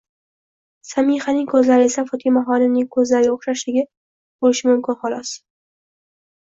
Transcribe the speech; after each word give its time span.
Samihaning 0.91 1.45
ko'zlari 1.51 1.91
esa 1.91 2.05
Fotimaxonimning 2.09 2.89
ko'zlariga 2.97 3.37
o'xshashligi 3.37 3.87
bo'lishi 3.95 4.75
mumkin, 4.75 5.03
holos. 5.07 5.39